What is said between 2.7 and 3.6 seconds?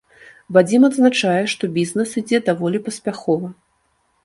паспяхова.